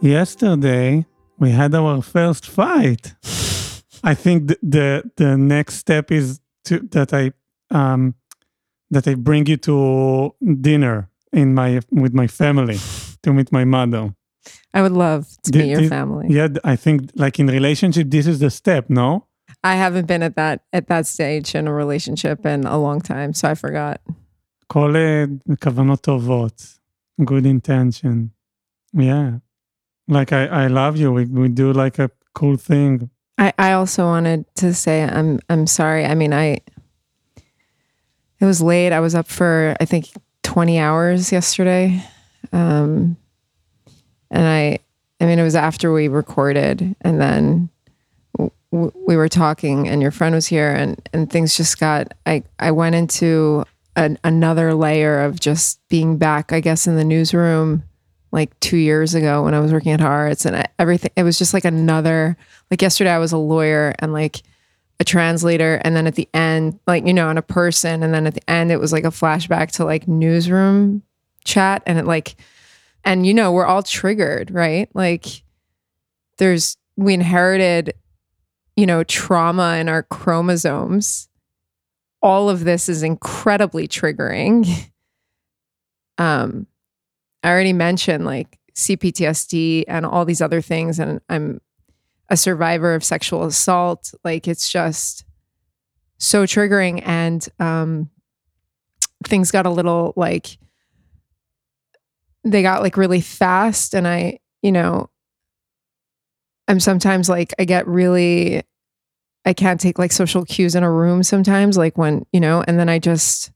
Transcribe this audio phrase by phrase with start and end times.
[0.00, 1.06] yesterday
[1.38, 3.14] we had our first fight.
[4.02, 7.32] I think the, the the next step is to that I
[7.70, 8.14] um
[8.90, 12.78] that I bring you to dinner in my with my family
[13.22, 14.14] to meet my mother.
[14.74, 16.26] I would love to Did- meet your did- family.
[16.28, 18.90] Yeah, I think like in relationship, this is the step.
[18.90, 19.26] No,
[19.62, 23.32] I haven't been at that at that stage in a relationship in a long time,
[23.32, 24.00] so I forgot.
[24.66, 25.24] כל אה,
[25.62, 26.62] כוונות טובות,
[27.24, 28.28] good intention.
[28.96, 29.38] Yeah,
[30.09, 31.11] like I I love you.
[31.11, 33.09] We we do like a cool thing.
[33.37, 36.05] I, I also wanted to say I'm I'm sorry.
[36.05, 36.59] I mean, I
[38.39, 38.91] it was late.
[38.91, 40.09] I was up for I think
[40.43, 42.03] 20 hours yesterday.
[42.51, 43.17] Um
[44.31, 44.79] and I
[45.21, 47.69] I mean it was after we recorded and then
[48.71, 52.71] we were talking and your friend was here and and things just got I I
[52.71, 53.63] went into
[53.95, 57.83] an, another layer of just being back I guess in the newsroom
[58.31, 61.53] like 2 years ago when I was working at Haaretz and everything it was just
[61.53, 62.37] like another
[62.69, 64.41] like yesterday I was a lawyer and like
[64.99, 68.27] a translator and then at the end like you know and a person and then
[68.27, 71.01] at the end it was like a flashback to like newsroom
[71.45, 72.35] chat and it like
[73.05, 74.89] and you know we're all triggered right?
[74.93, 75.25] Like
[76.37, 77.93] there's we inherited
[78.75, 81.29] you know trauma in our chromosomes.
[82.21, 84.67] All of this is incredibly triggering.
[86.17, 86.67] Um
[87.43, 91.59] i already mentioned like cptsd and all these other things and i'm
[92.29, 94.13] a survivor of sexual assault.
[94.23, 95.25] Like it's just
[96.17, 98.09] so triggering and um
[99.25, 100.57] things got a little like
[102.43, 105.09] they got like really fast and i you know
[106.67, 108.61] i'm sometimes like i get really
[109.45, 112.77] i can't take like social cues in a room sometimes like when you know and
[112.77, 113.51] then i just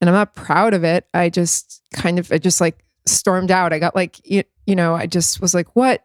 [0.00, 1.06] and i'm not proud of it.
[1.12, 3.72] I just kind of i just like stormed out.
[3.72, 6.04] I got like you, you know i just was like what?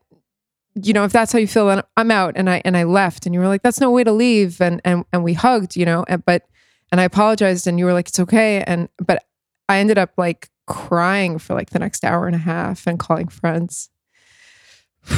[0.76, 2.34] You know if that's how you feel then i'm out.
[2.36, 3.26] And i and i left.
[3.26, 4.62] And you were like that's no way to leave.
[4.62, 6.48] And and and we hugged you know and, but
[6.92, 8.64] and i apologized and you were like it's okay.
[8.64, 9.24] And but
[9.70, 13.28] i ended up like crying for like the next hour and a half and calling
[13.28, 13.90] friends.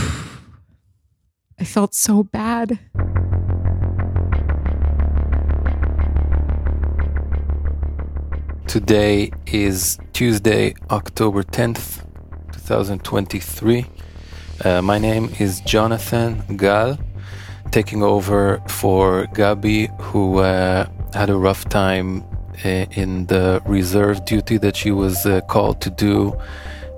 [1.59, 2.79] I felt so bad
[8.77, 12.05] Today is Tuesday, October 10th,
[12.51, 13.85] 2023.
[14.63, 16.99] Uh, my name is Jonathan Gal,
[17.71, 22.23] taking over for Gabbi, who uh, had a rough time
[22.63, 26.39] uh, in the reserve duty that she was uh, called to do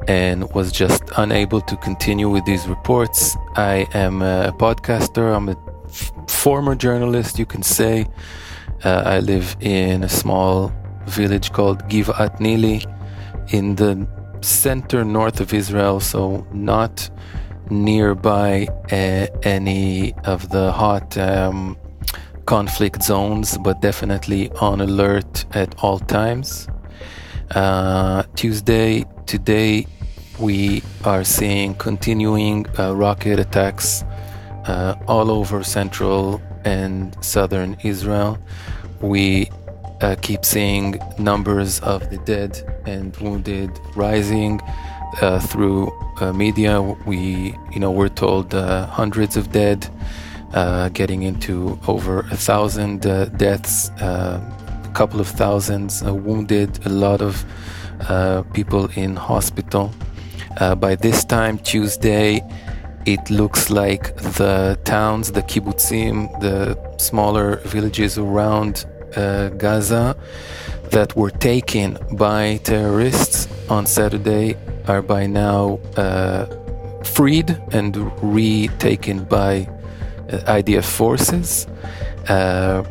[0.06, 3.38] and was just unable to continue with these reports.
[3.56, 5.57] I am a podcaster, I'm a
[5.88, 8.06] f- former journalist, you can say.
[8.84, 10.73] Uh, I live in a small
[11.09, 12.86] village called Givat Nili
[13.53, 14.08] in the
[14.42, 17.09] center north of Israel, so not
[17.70, 21.78] nearby uh, any of the hot um,
[22.46, 26.68] conflict zones, but definitely on alert at all times.
[27.52, 29.86] Uh, Tuesday, today,
[30.40, 34.03] we are seeing continuing uh, rocket attacks
[34.66, 38.38] uh, all over central and southern Israel.
[39.02, 39.50] We
[40.02, 44.62] uh, keep seeing numbers of the dead and wounded rising
[45.22, 46.82] uh, through uh, media.
[46.82, 49.88] We, you know, we're told uh, hundreds of dead,
[50.54, 57.22] uh, getting into over a thousand uh, deaths, a couple of thousands wounded, a lot
[57.22, 57.46] of
[58.54, 59.92] people in hospital.
[60.78, 62.42] By this time, Tuesday,
[63.06, 68.86] it looks like the towns, the kibbutzim, the smaller villages around
[69.58, 70.16] Gaza
[70.92, 74.56] that were taken by terrorists on Saturday
[74.88, 76.46] are by now uh,
[77.03, 79.68] freed and retaken by
[80.30, 81.68] uh, IDF forces.
[82.28, 82.84] Uh,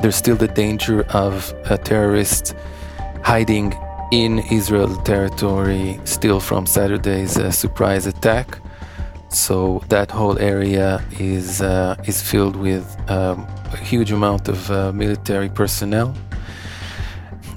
[0.00, 2.54] there's still the danger of a terrorist
[3.22, 3.74] hiding
[4.12, 8.58] in Israel territory still from Saturday's uh, surprise attack.
[9.30, 14.92] So that whole area is uh, is filled with um, a huge amount of uh,
[14.92, 16.14] military personnel.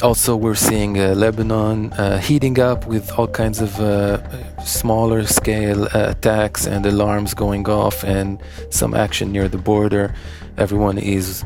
[0.03, 4.19] Also, we're seeing uh, Lebanon uh, heating up with all kinds of uh,
[4.63, 8.39] smaller scale uh, attacks and alarms going off, and
[8.69, 10.13] some action near the border.
[10.57, 11.43] Everyone is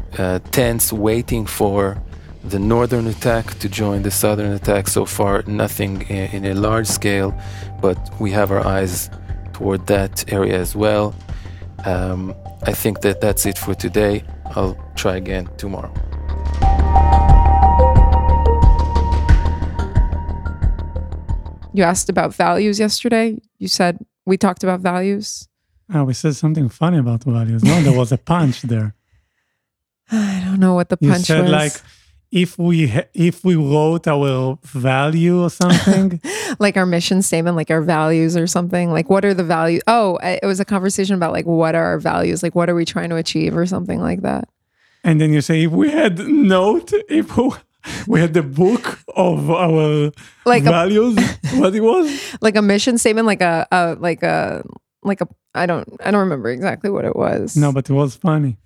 [0.52, 1.98] tense, waiting for
[2.44, 4.88] the northern attack to join the southern attack.
[4.88, 7.34] So far, nothing in, in a large scale,
[7.82, 9.10] but we have our eyes
[9.58, 11.16] toward that area as well.
[11.86, 14.24] Um, I think that that's it for today.
[14.56, 15.92] I'll try again tomorrow.
[21.74, 25.48] you asked about values yesterday you said we talked about values.
[25.94, 27.64] Oh, we said something funny about values.
[27.64, 28.94] No, there was a punch there.
[30.12, 31.52] I don't know what the You punch said was.
[31.52, 31.72] like
[32.32, 36.22] if we ha- if we wrote our value or something.
[36.60, 38.92] like our mission statement, like our values or something.
[38.92, 39.82] Like, what are the values?
[39.88, 42.44] Oh, it was a conversation about like what are our values?
[42.44, 44.50] Like, what are we trying to achieve or something like that.
[45.04, 47.38] and then you say if we had note, if
[48.08, 50.12] we, had the book of our
[50.46, 51.18] Like a values,
[51.54, 52.38] what it was.
[52.42, 54.64] like a mission statement, like a, a like a
[55.04, 57.56] like a I don't I don't remember exactly what it was.
[57.56, 58.58] No, but it was funny.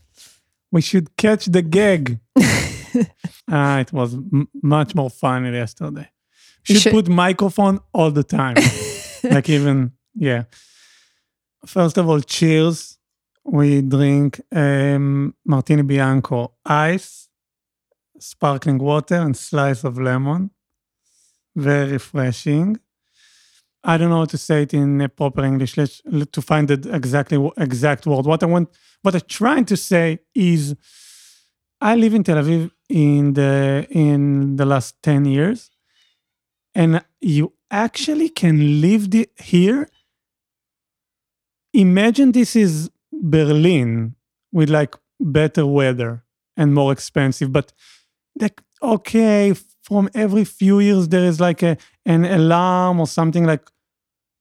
[0.71, 2.19] We should catch the gag.
[3.51, 6.09] Ah, it was m- much more fun yesterday.
[6.63, 8.55] She Should, put microphone all the time.
[9.23, 10.43] like even yeah.
[11.65, 12.97] First of all, cheers.
[13.43, 17.27] We drink um, martini bianco, ice,
[18.19, 20.51] sparkling water, and slice of lemon.
[21.55, 22.77] Very refreshing.
[23.83, 25.75] I don't know how to say it in proper English.
[25.75, 26.01] Let's
[26.31, 28.25] to find the exactly exact word.
[28.25, 28.69] What I want,
[29.01, 30.75] what I'm trying to say is,
[31.81, 35.71] I live in Tel Aviv in the in the last ten years,
[36.75, 39.89] and you actually can live the, here.
[41.73, 44.15] Imagine this is Berlin
[44.51, 46.23] with like better weather
[46.55, 47.73] and more expensive, but
[48.39, 53.67] like okay, from every few years there is like a an alarm or something like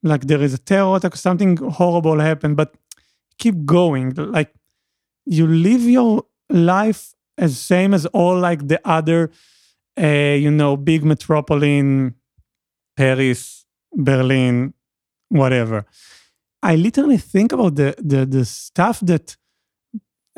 [0.02, 2.74] like there is a terror attack, something horrible happened, but
[3.38, 4.12] keep going.
[4.14, 4.52] Like
[5.24, 9.21] you live your life as same as all like the other,
[9.97, 12.13] uh, you know, big metropolitan,
[12.99, 13.65] Paris,
[14.07, 14.73] Berlin,
[15.29, 15.79] whatever.
[16.71, 19.35] I literally think about the the the stuff that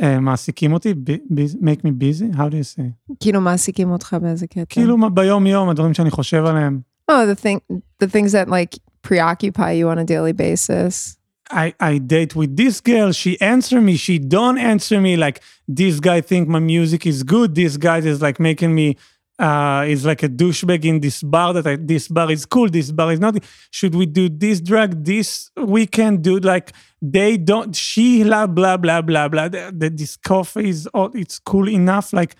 [0.02, 3.16] uh, מעסיקים אותי, ב- ב- make me busy, how do you say?
[3.19, 4.66] כאילו מעסיקים אותך באיזה קטע.
[4.69, 6.81] כאילו מה- ביום יום, הדברים שאני חושב עליהם.
[7.12, 7.60] Oh, the thing,
[8.04, 11.18] the things that like preoccupy you on a daily basis.
[11.50, 15.40] I, I date with this girl, she answer me, she don't answer me, like
[15.77, 18.97] this guy think my music is good, this guy is like making me
[19.39, 22.93] uh is like a douchebag in this bar that I, this bar is cool, this
[22.93, 23.37] bar is not.
[23.71, 26.23] Should we do this drug this weekend?
[26.23, 29.49] Do like they don't she blah blah blah blah blah.
[29.49, 32.13] The, this coffee is oh, it's cool enough.
[32.13, 32.37] Like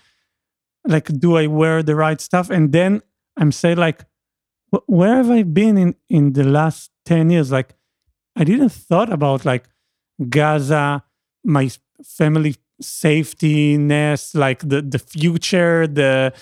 [0.85, 2.49] like do I wear the right stuff?
[2.49, 3.01] And then
[3.37, 4.05] I'm saying like
[4.87, 7.51] where have I been in in the last 10 years?
[7.51, 7.75] Like
[8.35, 9.65] I didn't thought about like
[10.29, 11.03] Gaza,
[11.43, 11.69] my
[12.03, 16.33] family safety nest, like the the future, the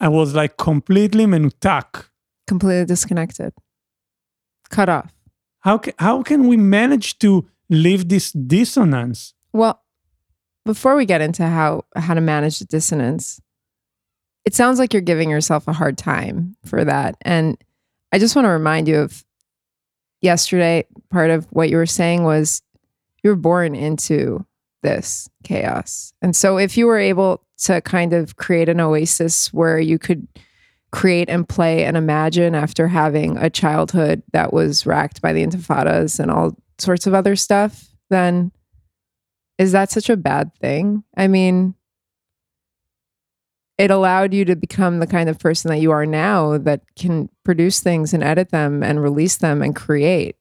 [0.00, 2.06] I was like completely menutak.
[2.46, 3.52] Completely disconnected.
[4.70, 5.12] Cut off.
[5.60, 9.34] How can how can we manage to live this dissonance?
[9.52, 9.82] Well,
[10.64, 13.40] before we get into how how to manage the dissonance,
[14.44, 17.16] it sounds like you're giving yourself a hard time for that.
[17.22, 17.62] And
[18.12, 19.24] I just want to remind you of
[20.20, 22.62] yesterday, part of what you were saying was
[23.22, 24.44] you were born into
[24.82, 26.12] this chaos.
[26.22, 30.26] And so if you were able to kind of create an oasis where you could
[30.92, 36.18] create and play and imagine after having a childhood that was racked by the intifadas
[36.18, 38.50] and all sorts of other stuff, then
[39.58, 41.04] is that such a bad thing?
[41.16, 41.74] I mean,
[43.78, 47.28] it allowed you to become the kind of person that you are now that can
[47.44, 50.36] produce things and edit them and release them and create,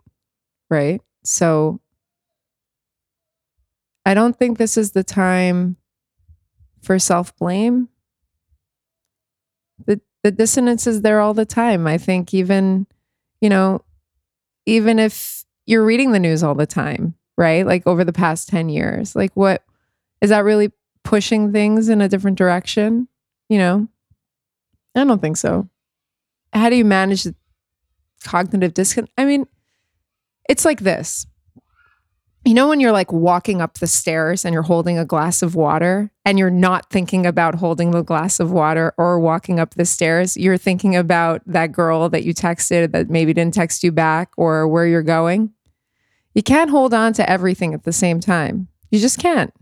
[0.69, 1.01] right?
[1.24, 1.79] So
[4.09, 5.77] I don't think this is the time
[6.81, 7.89] for self blame.
[9.85, 11.85] The the dissonance is there all the time.
[11.85, 12.87] I think even,
[13.39, 13.83] you know,
[14.65, 17.67] even if you're reading the news all the time, right?
[17.67, 19.63] Like over the past 10 years, like what
[20.21, 20.71] is that really
[21.03, 23.07] pushing things in a different direction?
[23.47, 23.87] You know,
[24.95, 25.69] I don't think so.
[26.51, 27.35] How do you manage the
[28.23, 29.13] cognitive disconnect?
[29.19, 29.45] I mean,
[30.49, 31.27] it's like this.
[32.46, 35.55] You know, when you're like walking up the stairs and you're holding a glass of
[35.55, 39.86] water and you're not thinking about holding the glass of water or walking up the
[39.86, 44.31] stairs, you're thinking about that girl that you texted that maybe didn't text you back
[44.38, 45.51] or where you're going.
[46.34, 48.69] You can't hold on to everything at the same time.
[48.89, 49.53] You just can't.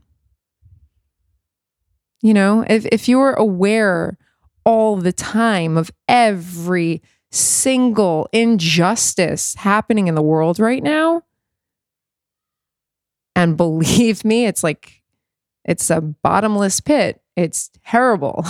[2.21, 4.17] You know, if, if you were aware
[4.65, 11.23] all the time of every single injustice happening in the world right now,
[13.37, 15.03] and believe me, it's like,
[15.63, 17.21] it's a bottomless pit.
[17.35, 18.43] It's terrible.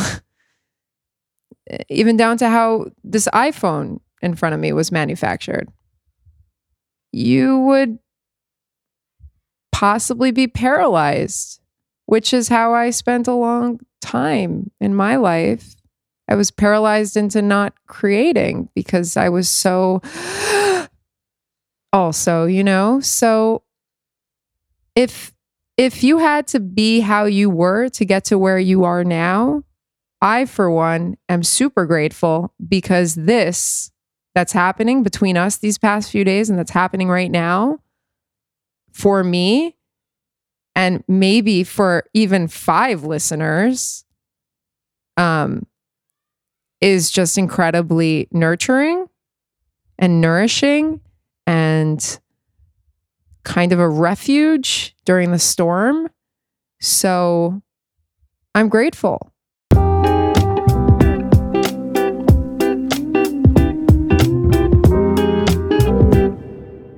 [1.89, 5.67] Even down to how this iPhone in front of me was manufactured.
[7.11, 7.99] You would
[9.73, 11.59] possibly be paralyzed,
[12.05, 15.75] which is how I spent a long time in my life.
[16.29, 20.01] I was paralyzed into not creating because I was so
[21.91, 23.01] also, you know?
[23.01, 23.63] So
[24.97, 25.31] if
[25.77, 29.61] if you had to be how you were to get to where you are now,
[30.21, 33.91] I for one am super grateful because this
[34.33, 37.77] that's happening between us these past few days and that's happening right now
[38.91, 39.75] for me
[40.75, 44.03] and maybe for even five listeners
[45.17, 45.65] um
[46.81, 49.07] is just incredibly nurturing
[49.99, 51.01] and nourishing
[51.45, 52.19] and
[53.47, 56.09] kind of a refuge during the storm.
[56.81, 57.61] So
[58.53, 59.31] I'm grateful.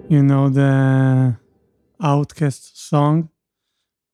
[0.10, 1.38] You know the
[2.02, 3.30] OutKast song?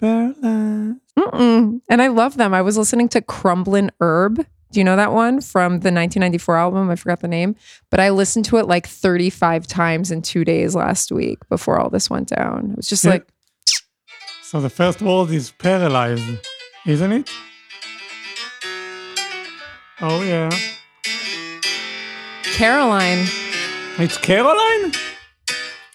[0.02, 1.00] Paralyzed.
[1.18, 1.80] Mm-mm.
[1.90, 2.54] And I love them.
[2.54, 4.46] I was listening to Crumblin' Erb.
[4.76, 6.90] Do you know that one from the 1994 album?
[6.92, 7.56] I forgot the name,
[7.90, 11.90] but I listened to it like 35 times in two days last week before all
[11.90, 12.72] this went down.
[12.72, 13.12] It was just Yeah.
[13.12, 13.28] like,
[14.44, 16.26] So the first word is paralyzed,
[16.86, 17.32] isn't it?
[20.02, 20.50] Oh yeah.
[22.44, 23.28] Caroline.
[23.98, 24.92] It's Caroline?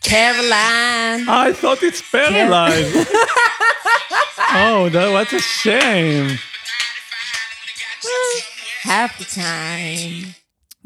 [0.03, 1.29] Caroline.
[1.29, 2.97] I thought it's paralyzed.
[4.55, 6.39] oh, that, what a shame
[8.84, 10.34] Half the time.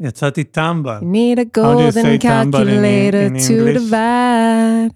[0.00, 0.98] יצאתי טמבל.
[1.00, 3.74] You need a How do you say golden tumble in- calculator in to English?
[3.82, 4.90] divide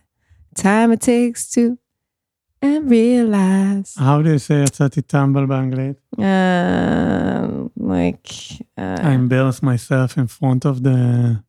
[0.57, 1.77] time it takes to
[2.63, 3.95] and realize.
[3.99, 5.97] How do you say יצאתי טמבל באנגלית?
[6.17, 8.29] Uh, like,
[8.79, 11.43] uh, I embarrass myself in front of the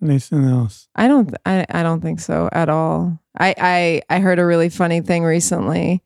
[0.00, 0.88] listeners.
[0.96, 3.18] I don't, I, I don't think so at all.
[3.38, 6.02] I, I, I heard a really funny thing recently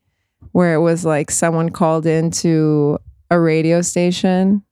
[0.51, 2.97] where it was like someone called into
[3.31, 4.63] a radio station,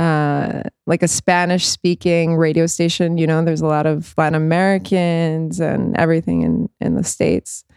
[0.00, 3.18] uh, like a Spanish speaking radio station.
[3.18, 7.64] You know, there's a lot of Latin Americans and everything in, in the States.
[7.70, 7.74] I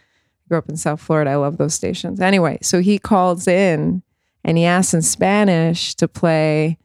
[0.47, 1.31] grew up in South Florida.
[1.31, 2.21] I love those stations.
[2.21, 4.03] Anyway, so he calls in
[4.45, 6.77] and he asks in Spanish to play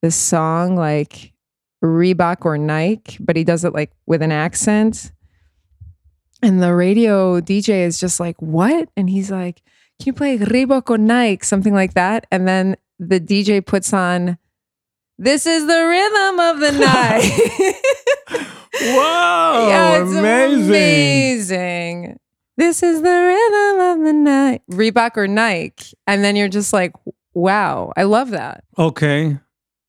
[0.00, 1.32] this song like
[1.84, 5.10] Reebok or Nike, but he does it like with an accent.
[6.40, 8.88] And the radio DJ is just like, what?
[8.96, 9.60] And he's like,
[9.98, 11.44] can you play Reebok or Nike?
[11.44, 12.28] Something like that.
[12.30, 14.38] And then the DJ puts on,
[15.18, 18.52] this is the rhythm of the night.
[18.96, 20.68] Wow, yeah, it's amazing.
[20.68, 22.20] amazing.
[22.56, 24.62] This is the rhythm of the night.
[24.70, 25.94] Reebok or Nike.
[26.06, 26.92] And then you're just like,
[27.34, 28.64] wow, I love that.
[28.76, 29.38] Okay,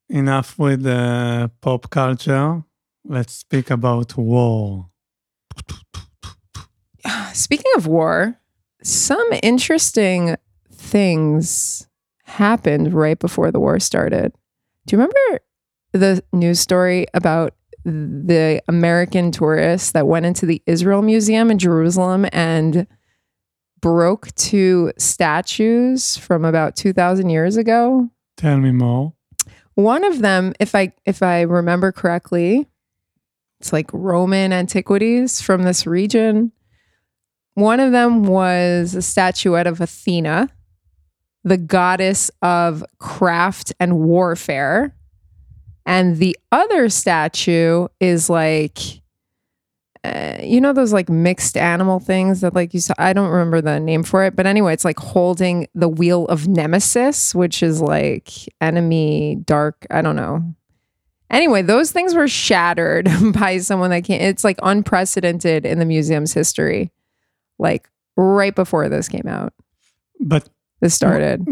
[0.07, 2.63] enough with the pop culture.
[3.05, 4.89] Let's speak about war.
[7.33, 8.35] Speaking of war,
[8.83, 10.35] some interesting
[10.71, 11.87] things
[12.25, 14.33] happened right before the war started.
[14.89, 15.43] Do you remember
[15.93, 17.53] the news story about
[17.85, 22.87] the American tourists that went into the Israel Museum in Jerusalem and
[23.81, 28.09] broke two statues from about 2000 years ago?
[28.35, 29.13] Tell me more.
[29.75, 32.67] One of them, if I if I remember correctly,
[33.59, 36.51] it's like Roman antiquities from this region.
[37.53, 40.49] One of them was a statuette of Athena,
[41.49, 44.95] the goddess of craft and warfare.
[45.85, 48.77] And the other statue is like,
[50.03, 52.93] uh, you know, those like mixed animal things that, like, you saw.
[52.97, 56.47] I don't remember the name for it, but anyway, it's like holding the wheel of
[56.47, 58.29] Nemesis, which is like
[58.61, 59.85] enemy, dark.
[59.89, 60.55] I don't know.
[61.31, 64.21] Anyway, those things were shattered by someone that can't.
[64.21, 66.91] It's like unprecedented in the museum's history.
[67.57, 69.53] Like right before this came out,
[70.19, 70.47] But
[70.81, 71.45] this started.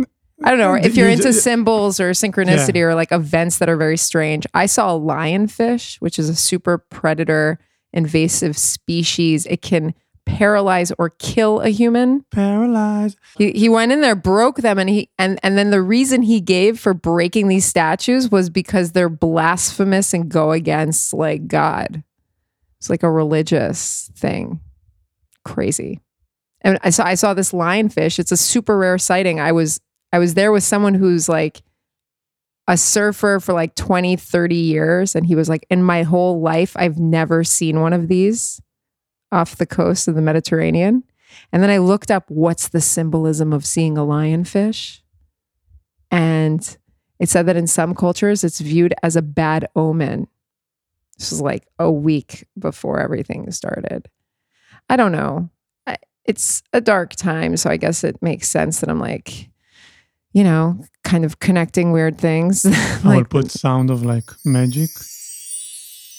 [0.44, 3.78] I don't know if You you're into symbols or synchronicity or like events that are
[3.78, 4.46] very strange.
[4.54, 7.58] I saw a lionfish, which is a super predator
[7.92, 9.48] invasive species.
[9.48, 12.24] It can paralyze or kill a human.
[12.32, 13.18] paralyzed.
[13.38, 16.40] He, he went in there, broke them, and he and and then the reason he
[16.42, 22.04] gave for breaking these statues was because they're blasphemous and go against like God.
[22.78, 24.60] It's like a religious thing.
[25.44, 26.02] Crazy.
[26.68, 28.20] And I saw I saw this lionfish.
[28.20, 29.40] It's a super rare sighting.
[29.40, 29.80] I was
[30.12, 31.62] I was there with someone who's like
[32.68, 35.16] a surfer for like 20, 30 years.
[35.16, 38.62] And he was like, in my whole life, I've never seen one of these
[39.32, 41.06] off the coast of the Mediterranean.
[41.54, 45.00] And then I looked up what's the symbolism of seeing a lionfish.
[46.12, 46.78] And
[47.18, 50.28] it said that in some cultures, it's viewed as a bad omen.
[51.18, 54.10] This was like a week before everything started.
[54.90, 55.50] I don't know.
[56.28, 57.58] It's a dark time.
[57.58, 59.50] So I guess it makes sense that I'm like,
[60.34, 62.66] you know, kind of connecting weird things.
[63.04, 64.90] I will put sound of like magic.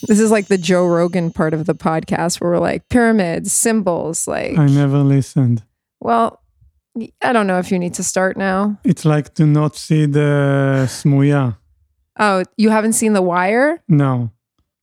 [0.06, 4.26] This is like the Joe Rogan part of the podcast where we're like pyramids, symbols,
[4.28, 5.62] like I never listened.
[6.00, 6.40] well,
[7.22, 8.78] I don't know if you need to start now.
[8.84, 11.56] It's like to not see the Smuya.
[12.18, 13.80] Oh, you haven't seen The Wire?
[13.88, 14.32] No.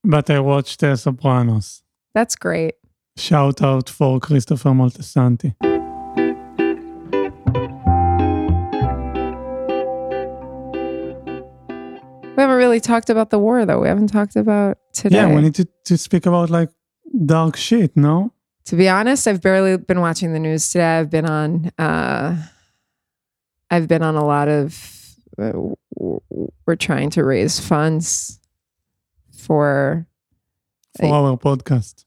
[0.04, 1.82] But I watched The Sopranos.
[2.14, 2.76] That's great.
[3.18, 5.56] Shout out for Christopher Moltisanti.
[12.36, 13.80] We haven't really talked about the war though.
[13.80, 15.18] We haven't talked about today.
[15.18, 16.70] Yeah, we need to, to speak about like
[17.26, 18.32] dark shit, no?
[18.66, 20.98] to be honest, I've barely been watching the news today.
[21.00, 22.36] I've been on uh
[23.70, 25.54] I've been on a lot of uh,
[26.66, 28.40] we're trying to raise funds
[29.38, 30.08] for
[30.98, 32.06] For our podcast.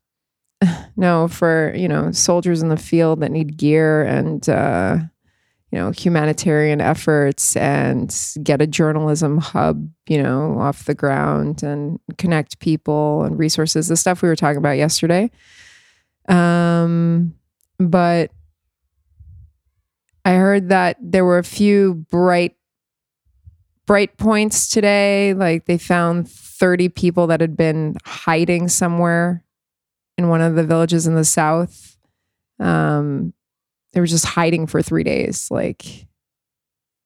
[0.96, 4.98] no for you know soldiers in the field that need gear and uh
[5.70, 11.98] you know humanitarian efforts and get a journalism hub you know off the ground and
[12.16, 15.30] connect people and resources the stuff we were talking about yesterday.
[16.28, 17.34] Um
[17.78, 18.30] but
[20.24, 22.58] i heard that there were a few bright
[23.88, 25.34] bright points today.
[25.34, 29.42] Like they found 30 people that had been hiding somewhere
[30.18, 31.96] in one of the villages in the south.
[32.58, 33.32] Um,
[33.92, 35.50] they were just hiding for three days.
[35.50, 36.06] Like,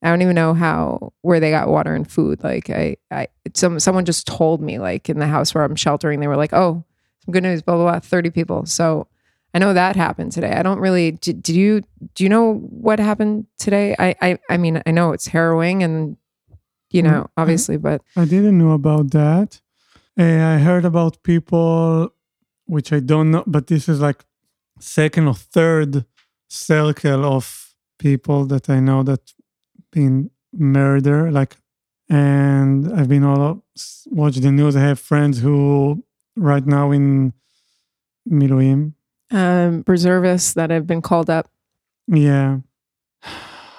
[0.03, 2.43] I don't even know how where they got water and food.
[2.43, 6.19] Like, I, I, some someone just told me, like in the house where I'm sheltering,
[6.19, 6.85] they were like, "Oh,
[7.25, 8.67] some good news, blah blah blah." Thirty people.
[8.67, 9.07] So
[9.55, 10.53] I know that happened today.
[10.53, 11.13] I don't really.
[11.13, 11.83] Did, did you
[12.15, 13.95] do you know what happened today?
[13.99, 16.17] I, I, I mean, I know it's harrowing and
[16.91, 19.61] you know, Mm, obviously, but I didn't know about that.
[20.19, 22.13] Uh, I heard about people,
[22.73, 24.25] which I don't know, but this is like
[24.81, 26.07] second or third
[26.49, 29.35] circle of people that I know that
[29.91, 31.35] been murdered.
[31.35, 31.57] Like,
[32.09, 33.63] and I've been all
[34.07, 34.75] watch the news.
[34.75, 36.03] I have friends who
[36.35, 37.35] right now in
[38.27, 38.95] Miluim.
[39.31, 41.51] um, reservists that have been called up.
[42.09, 42.61] Yeah,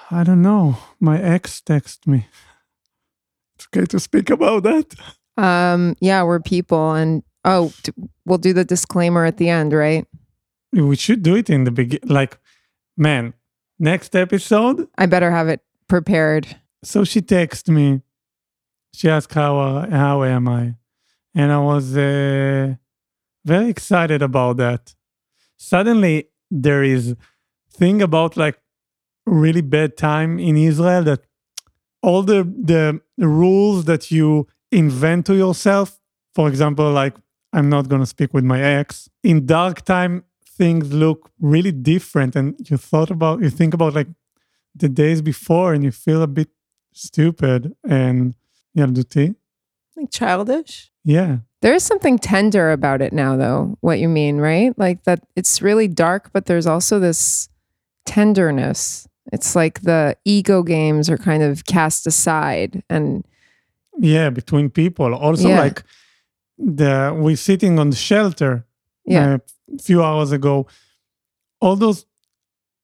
[0.08, 0.76] I don't know.
[1.00, 2.28] My ex texted me.
[3.56, 4.94] It's okay to speak about that.
[5.36, 7.72] Um, yeah, we're people, and oh,
[8.24, 10.06] we'll do the disclaimer at the end, right?
[10.72, 12.08] We should do it in the beginning.
[12.08, 12.38] Like,
[12.96, 13.34] man,
[13.78, 14.88] next episode.
[14.98, 16.56] I better have it prepared.
[16.82, 18.02] So she texted me.
[18.92, 20.74] She asked how how am I,
[21.34, 22.74] and I was uh,
[23.44, 24.94] very excited about that.
[25.56, 27.16] Suddenly, there is
[27.72, 28.58] thing about like
[29.26, 31.22] really bad time in Israel that
[32.02, 35.98] all the the rules that you invent to yourself.
[36.34, 37.14] For example, like
[37.53, 39.09] I'm not gonna speak with my ex.
[39.23, 40.23] In dark time,
[40.57, 44.07] things look really different, and you thought about you think about like
[44.75, 46.49] the days before, and you feel a bit
[46.93, 48.33] stupid and
[48.77, 49.35] ילדותי.
[49.97, 50.91] Like childish.
[51.03, 53.77] Yeah, There is something tender about it now, though.
[53.81, 54.71] What you mean, right?
[54.77, 57.49] Like that it's really dark, but there's also this
[58.05, 59.07] tenderness.
[59.31, 63.25] It's like the ego games are kind of cast aside, and
[63.99, 65.13] yeah, between people.
[65.13, 65.59] Also, Yeah.
[65.59, 65.83] like
[66.58, 68.66] the we sitting on the shelter
[69.04, 69.38] yeah, uh,
[69.74, 70.66] a few hours ago.
[71.60, 72.06] All those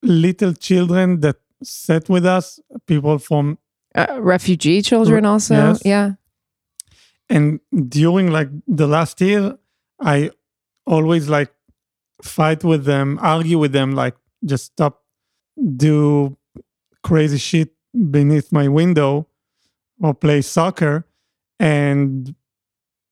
[0.02, 3.58] little children that sat with us, people from
[3.94, 5.54] uh, refugee children also.
[5.54, 5.82] yes.
[5.84, 6.12] Yeah,
[7.30, 9.56] and during like the last year
[10.00, 10.30] i
[10.86, 11.52] always like
[12.22, 15.04] fight with them argue with them like just stop
[15.76, 16.36] do
[17.02, 17.70] crazy shit
[18.10, 19.26] beneath my window
[20.02, 21.06] or play soccer
[21.58, 22.34] and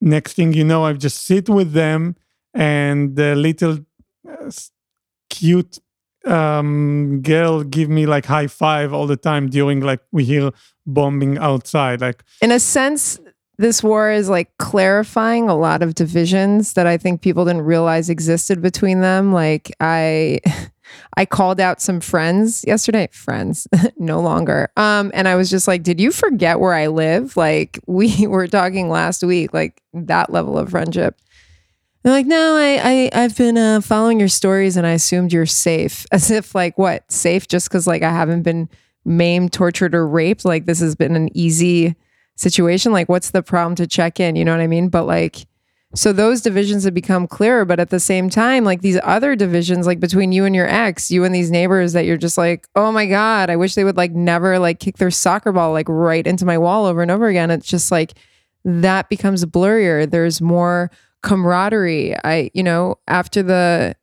[0.01, 2.17] next thing you know i just sit with them
[2.55, 3.79] and the little
[4.29, 4.51] uh,
[5.31, 5.79] cute
[6.27, 10.51] um girl give me like high five all the time during like we hear
[10.87, 13.19] bombing outside like in a sense,
[13.59, 18.09] this war is like clarifying a lot of divisions that I think people didn't realize
[18.09, 19.33] existed between them.
[19.33, 20.41] Like I
[21.17, 24.71] I called out some friends yesterday, friends, no longer.
[24.77, 28.47] Um and I was just like, "Did you forget where I live?" Like we were
[28.47, 31.19] talking last week, like that level of friendship.
[32.03, 35.47] They're like, "No, I I I've been uh, following your stories and I assumed you're
[35.47, 37.11] safe." As if like what?
[37.11, 38.69] Safe just cuz like I haven't been
[39.05, 41.97] maimed, tortured or raped, like this has been an easy
[42.39, 45.49] situation like what's the problem to check in you know what i mean but like
[45.95, 49.87] so those divisions have become clearer but at the same time like these other divisions
[49.87, 52.93] like between you and your ex you and these neighbors that you're just like oh
[52.93, 56.27] my god i wish they would like never like kick their soccer ball like right
[56.27, 57.51] into my wall over and over again.
[57.51, 58.15] It's just like
[58.65, 60.09] that becomes blurrier.
[60.09, 60.91] There's more
[61.23, 62.15] camaraderie.
[62.25, 63.97] I you know after the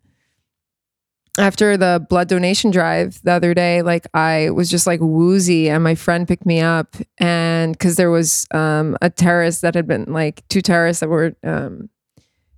[1.37, 5.83] after the blood donation drive the other day, like I was just like woozy, and
[5.83, 10.05] my friend picked me up, and because there was um, a terrorist that had been
[10.11, 11.89] like two terrorists that were um,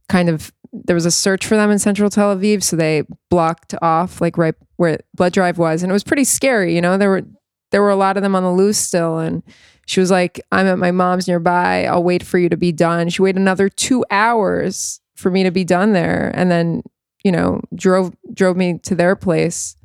[0.10, 3.74] kind of there was a search for them in central Tel Aviv, so they blocked
[3.82, 6.76] off like right where blood drive was, and it was pretty scary.
[6.76, 7.24] You know, there were
[7.72, 9.44] there were a lot of them on the loose still, and
[9.86, 11.86] she was like, "I'm at my mom's nearby.
[11.86, 15.52] I'll wait for you to be done." She waited another two hours for me to
[15.52, 16.84] be done there, and then
[17.24, 19.76] you know drove drove me to their place.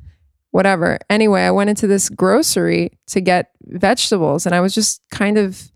[0.51, 0.99] Whatever.
[1.09, 5.71] Anyway, I went into this grocery to get vegetables, and I was just kind of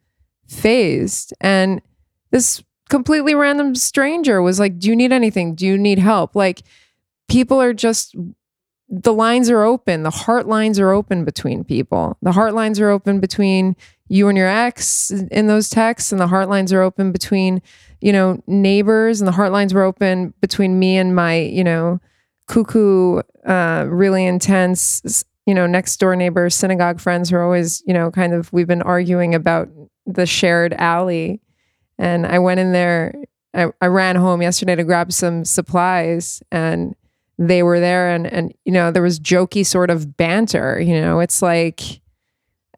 [0.47, 1.81] fazed, and
[2.29, 5.55] this completely random stranger was like, Do you need anything?
[5.55, 6.35] Do you need help?
[6.35, 6.61] Like,
[7.27, 8.15] people are just,
[8.89, 10.03] the lines are open.
[10.03, 12.17] The heart lines are open between people.
[12.21, 13.75] The heart lines are open between
[14.09, 17.61] you and your ex in those texts, and the heart lines are open between,
[18.01, 21.99] you know, neighbors, and the heart lines were open between me and my, you know,
[22.47, 27.93] cuckoo, uh, really intense, you know, next door neighbor, synagogue friends who are always, you
[27.93, 29.69] know, kind of, we've been arguing about
[30.05, 31.41] the shared alley
[31.97, 33.13] and I went in there.
[33.53, 36.95] I, I ran home yesterday to grab some supplies, and
[37.37, 38.09] they were there.
[38.11, 40.79] And and you know there was jokey sort of banter.
[40.79, 42.01] You know, it's like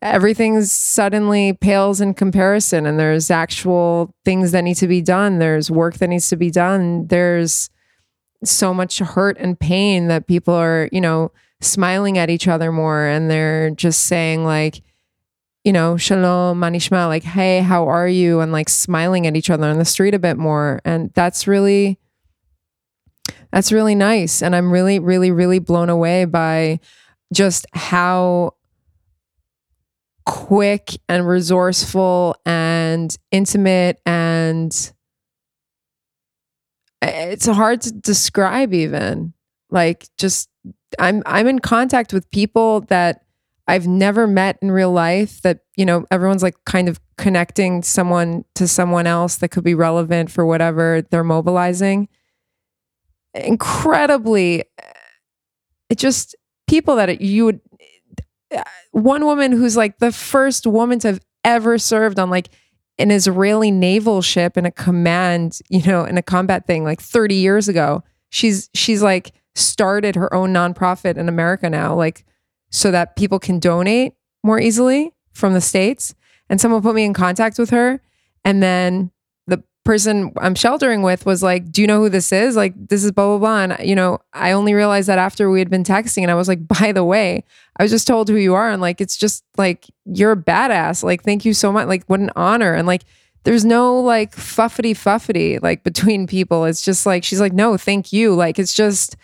[0.01, 5.39] everything's suddenly pales in comparison, and there's actual things that need to be done.
[5.39, 7.07] There's work that needs to be done.
[7.07, 7.69] There's
[8.43, 11.31] so much hurt and pain that people are, you know,
[11.61, 14.81] smiling at each other more, and they're just saying like
[15.63, 18.39] you know, shalom, manishma, like, hey, how are you?
[18.39, 20.81] And like smiling at each other on the street a bit more.
[20.85, 21.99] And that's really,
[23.51, 24.41] that's really nice.
[24.41, 26.79] And I'm really, really, really blown away by
[27.33, 28.55] just how
[30.29, 34.93] quick and resourceful and intimate and
[37.01, 39.33] eh, it's hard to describe even
[39.71, 40.49] like just
[40.99, 43.23] i'm i'm in contact with people that
[43.69, 48.43] I've never met in real life that, you know, everyone's like kind of connecting someone
[48.55, 52.09] to someone else that could be relevant for whatever they're mobilizing.
[53.35, 54.63] Incredibly,
[55.91, 56.35] it just
[56.67, 57.61] people that you would,
[58.55, 62.49] Uh, one woman who's like the first woman to have ever served on like
[62.97, 67.35] an Israeli naval ship in a command, you know, in a combat thing like 30
[67.35, 68.03] years ago.
[68.29, 71.95] She's, she's like started her own nonprofit in America now.
[71.95, 72.25] Like,
[72.71, 76.13] so that people can donate more easily from the States.
[76.49, 78.01] And someone put me in contact with her.
[78.43, 79.18] And then the
[79.89, 82.55] person I'm sheltering with was like, Do you know who this is?
[82.55, 83.75] Like, this is blah, blah, blah.
[83.75, 86.21] And, you know, I only realized that after we had been texting.
[86.21, 87.43] And I was like, By the way,
[87.77, 88.69] I was just told who you are.
[88.69, 91.03] And like, it's just like, you're a badass.
[91.03, 91.87] Like, thank you so much.
[91.87, 92.75] Like, what an honor.
[92.75, 93.01] And like,
[93.45, 96.65] there's no like fuffity fuffity like between people.
[96.65, 98.35] It's just like, she's like, No, thank you.
[98.35, 99.15] Like, it's just,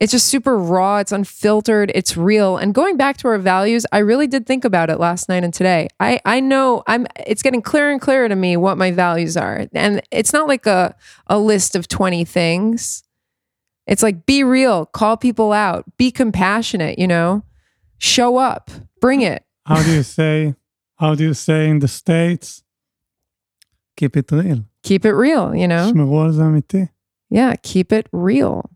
[0.00, 2.56] it's just super raw, it's unfiltered, it's real.
[2.56, 5.52] And going back to our values, I really did think about it last night and
[5.52, 5.88] today.
[6.00, 9.66] I I know I'm it's getting clearer and clearer to me what my values are.
[9.74, 13.02] And it's not like a a list of 20 things.
[13.86, 17.44] It's like be real, call people out, be compassionate, you know?
[17.98, 19.44] Show up, bring it.
[19.66, 20.54] How do you say
[20.96, 22.62] how do you say in the states
[23.98, 24.64] keep it real?
[24.82, 25.92] Keep it real, you know?
[27.28, 28.70] Yeah, keep it real.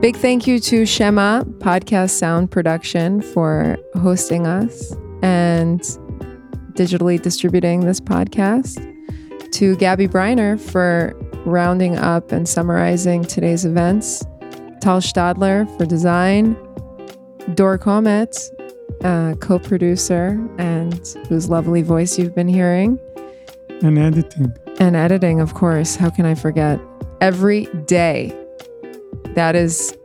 [0.00, 5.80] Big thank you to Shema Podcast Sound Production for hosting us and
[6.74, 8.74] digitally distributing this podcast.
[9.52, 14.22] To Gabbi Briner for rounding up and summarizing today's events.
[14.82, 16.54] Tal Stadler for design.
[17.54, 18.36] Dor Comet,
[19.02, 23.00] uh, co producer, and whose lovely voice you've been hearing.
[23.82, 24.54] And editing.
[24.78, 25.96] And editing, of course.
[25.96, 26.78] How can I forget?
[27.22, 28.36] Every day
[29.36, 29.96] that is,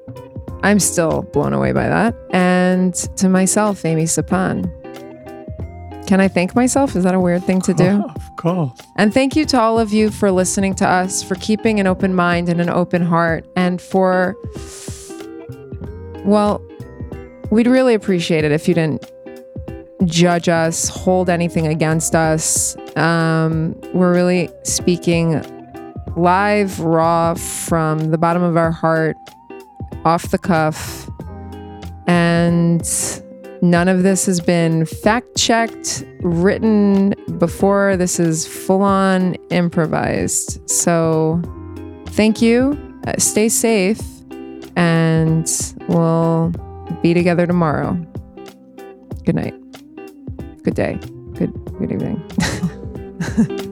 [0.61, 2.15] I'm still blown away by that.
[2.31, 4.69] And to myself, Amy Sapan.
[6.05, 6.95] Can I thank myself?
[6.95, 8.03] Is that a weird thing to do?
[8.15, 8.77] of course.
[8.97, 12.13] And thank you to all of you for listening to us, for keeping an open
[12.13, 14.35] mind and an open heart, and for,
[16.25, 16.61] well,
[17.49, 19.09] we'd really appreciate it if you didn't
[20.05, 22.75] judge us, hold anything against us.
[22.97, 25.41] Um, we're really speaking
[26.15, 29.17] live, raw, from the bottom of our heart,
[30.05, 31.09] off the cuff.
[32.07, 32.81] And
[33.61, 37.97] none of this has been fact checked, written before.
[37.97, 40.69] This is full on improvised.
[40.69, 41.41] So
[42.07, 42.77] thank you.
[43.07, 44.01] Uh, stay safe.
[44.75, 45.47] And
[45.87, 46.53] we'll
[47.01, 47.93] be together tomorrow.
[49.25, 49.53] Good night.
[50.63, 50.99] Good day.
[51.33, 53.67] Good good evening.